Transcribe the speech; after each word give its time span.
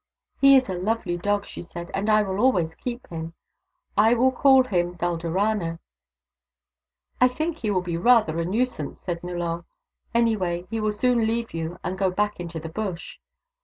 "He 0.41 0.55
is 0.55 0.67
a 0.67 0.73
lovely 0.73 1.15
dog," 1.15 1.45
she 1.45 1.61
said," 1.61 1.91
and 1.93 2.09
I 2.09 2.23
will 2.23 2.39
always 2.39 2.73
keep 2.73 3.05
him. 3.09 3.35
I 3.95 4.15
will 4.15 4.31
call 4.31 4.63
him 4.63 4.95
Dulderana."" 4.95 5.77
I 7.21 7.27
think 7.27 7.59
he 7.59 7.69
will 7.69 7.83
be 7.83 7.97
rather 7.97 8.39
a 8.39 8.45
nuisance," 8.45 9.01
said 9.05 9.21
Nullor." 9.21 9.63
Anyway, 10.15 10.65
he 10.71 10.81
will 10.81 10.91
soon 10.91 11.27
leave 11.27 11.53
you 11.53 11.77
and 11.83 11.99
go 11.99 12.09
back 12.09 12.39
into 12.39 12.59
the 12.59 12.67
Bush." 12.69 13.19